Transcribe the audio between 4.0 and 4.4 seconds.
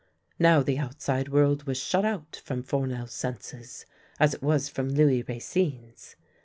as